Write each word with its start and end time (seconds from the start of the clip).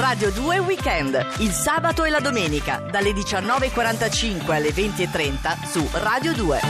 Radio 0.00 0.32
2 0.32 0.60
Weekend, 0.60 1.26
il 1.40 1.50
sabato 1.50 2.04
e 2.04 2.08
la 2.08 2.20
domenica, 2.20 2.82
dalle 2.90 3.10
19.45 3.10 4.50
alle 4.50 4.70
20.30 4.70 5.66
su 5.70 5.86
Radio 5.92 6.32
2. 6.32 6.60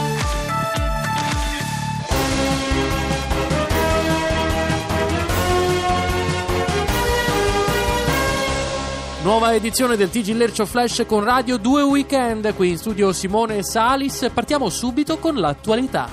Nuova 9.23 9.55
edizione 9.55 9.95
del 9.95 10.11
TG 10.11 10.35
Lercio 10.35 10.67
Flash 10.67 11.05
con 11.07 11.23
Radio 11.23 11.57
2 11.57 11.83
Weekend, 11.83 12.53
qui 12.57 12.71
in 12.71 12.79
studio 12.79 13.13
Simone 13.13 13.63
Salis. 13.63 14.29
Partiamo 14.35 14.69
subito 14.71 15.19
con 15.19 15.37
l'attualità. 15.37 16.09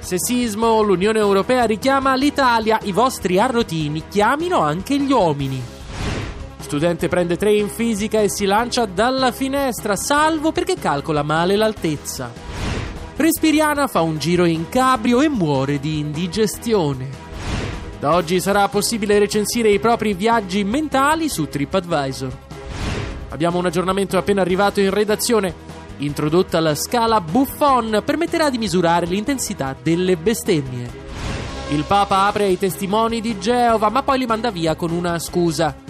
Sessismo, 0.00 0.82
l'Unione 0.82 1.20
Europea 1.20 1.64
richiama 1.66 2.16
l'Italia, 2.16 2.80
i 2.82 2.90
vostri 2.90 3.38
arrotini 3.38 4.08
chiamino 4.08 4.58
anche 4.58 4.98
gli 4.98 5.12
uomini. 5.12 5.75
Studente 6.66 7.06
prende 7.06 7.36
3 7.36 7.52
in 7.52 7.68
fisica 7.68 8.20
e 8.20 8.28
si 8.28 8.44
lancia 8.44 8.86
dalla 8.86 9.30
finestra, 9.30 9.94
salvo 9.94 10.50
perché 10.50 10.74
calcola 10.74 11.22
male 11.22 11.54
l'altezza. 11.54 12.32
Respiriana 13.14 13.86
fa 13.86 14.00
un 14.00 14.18
giro 14.18 14.44
in 14.46 14.68
cabrio 14.68 15.20
e 15.20 15.28
muore 15.28 15.78
di 15.78 16.00
indigestione. 16.00 17.08
Da 18.00 18.14
oggi 18.14 18.40
sarà 18.40 18.66
possibile 18.66 19.20
recensire 19.20 19.70
i 19.70 19.78
propri 19.78 20.12
viaggi 20.14 20.64
mentali 20.64 21.28
su 21.28 21.46
TripAdvisor. 21.46 22.36
Abbiamo 23.28 23.58
un 23.58 23.66
aggiornamento 23.66 24.18
appena 24.18 24.40
arrivato 24.40 24.80
in 24.80 24.90
redazione. 24.90 25.54
Introdotta 25.98 26.58
la 26.58 26.74
scala 26.74 27.20
Buffon 27.20 28.02
permetterà 28.04 28.50
di 28.50 28.58
misurare 28.58 29.06
l'intensità 29.06 29.76
delle 29.80 30.16
bestemmie. 30.16 30.90
Il 31.70 31.84
Papa 31.84 32.26
apre 32.26 32.42
ai 32.42 32.58
testimoni 32.58 33.20
di 33.20 33.38
Geova, 33.38 33.88
ma 33.88 34.02
poi 34.02 34.18
li 34.18 34.26
manda 34.26 34.50
via 34.50 34.74
con 34.74 34.90
una 34.90 35.20
scusa. 35.20 35.85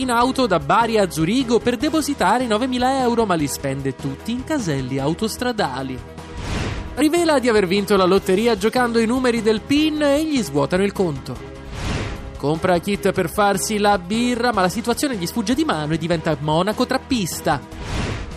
In 0.00 0.10
auto 0.10 0.46
da 0.46 0.58
Bari 0.58 0.98
a 0.98 1.10
Zurigo 1.10 1.58
per 1.58 1.76
depositare 1.76 2.46
9.000 2.46 3.00
euro, 3.00 3.26
ma 3.26 3.34
li 3.34 3.46
spende 3.46 3.94
tutti 3.94 4.32
in 4.32 4.44
caselli 4.44 4.98
autostradali 4.98 5.98
rivela 7.00 7.38
di 7.38 7.48
aver 7.48 7.66
vinto 7.66 7.96
la 7.96 8.04
lotteria 8.04 8.58
giocando 8.58 8.98
i 8.98 9.06
numeri 9.06 9.40
del 9.40 9.62
PIN 9.62 10.02
e 10.02 10.24
gli 10.24 10.42
svuotano 10.42 10.82
il 10.84 10.92
conto. 10.92 11.34
Compra 12.36 12.78
kit 12.78 13.12
per 13.12 13.30
farsi 13.30 13.78
la 13.78 13.98
birra, 13.98 14.52
ma 14.52 14.60
la 14.60 14.68
situazione 14.68 15.16
gli 15.16 15.26
sfugge 15.26 15.54
di 15.54 15.64
mano 15.64 15.94
e 15.94 15.98
diventa 15.98 16.36
monaco 16.40 16.84
trappista. 16.84 17.60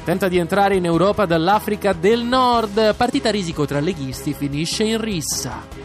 Tenta 0.05 0.27
di 0.29 0.37
entrare 0.37 0.75
in 0.75 0.85
Europa 0.85 1.25
dall'Africa 1.25 1.91
del 1.93 2.23
Nord, 2.23 2.95
partita 2.95 3.29
a 3.29 3.31
risico 3.31 3.65
tra 3.65 3.79
leghisti 3.79 4.33
finisce 4.33 4.83
in 4.83 4.99
rissa. 4.99 5.82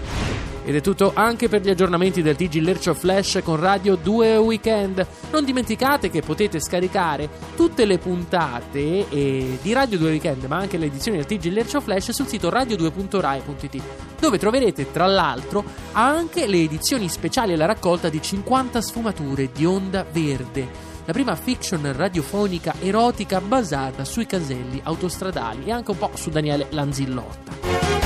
Ed 0.68 0.74
è 0.74 0.82
tutto 0.82 1.12
anche 1.14 1.48
per 1.48 1.62
gli 1.62 1.70
aggiornamenti 1.70 2.20
del 2.20 2.36
TG 2.36 2.56
Lercio 2.56 2.92
Flash 2.92 3.40
con 3.42 3.56
Radio 3.56 3.96
2 3.96 4.36
Weekend. 4.36 5.06
Non 5.30 5.42
dimenticate 5.42 6.10
che 6.10 6.20
potete 6.20 6.60
scaricare 6.60 7.26
tutte 7.56 7.86
le 7.86 7.96
puntate 7.96 9.08
eh, 9.08 9.58
di 9.62 9.72
Radio 9.72 9.96
2 9.96 10.10
Weekend, 10.10 10.44
ma 10.44 10.58
anche 10.58 10.76
le 10.76 10.84
edizioni 10.84 11.16
del 11.16 11.24
TG 11.24 11.46
Lercio 11.52 11.80
Flash 11.80 12.10
sul 12.10 12.26
sito 12.26 12.50
radio2.rai.it, 12.50 13.82
dove 14.20 14.36
troverete 14.36 14.92
tra 14.92 15.06
l'altro 15.06 15.64
anche 15.92 16.46
le 16.46 16.58
edizioni 16.58 17.08
speciali 17.08 17.54
alla 17.54 17.64
raccolta 17.64 18.10
di 18.10 18.20
50 18.20 18.82
sfumature 18.82 19.48
di 19.50 19.64
Onda 19.64 20.04
Verde 20.12 20.86
la 21.06 21.14
prima 21.14 21.34
fiction 21.34 21.90
radiofonica 21.96 22.74
erotica 22.80 23.40
basata 23.40 24.04
sui 24.04 24.26
caselli 24.26 24.78
autostradali 24.84 25.64
e 25.64 25.70
anche 25.70 25.92
un 25.92 25.96
po' 25.96 26.10
su 26.12 26.28
Daniele 26.28 26.66
Lanzillotta. 26.68 27.97